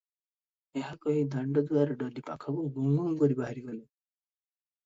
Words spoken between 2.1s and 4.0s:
ପାଖକୁ ଗୁମ୍ ଗୁମ୍ କରି ବାହାରିଗଲେ।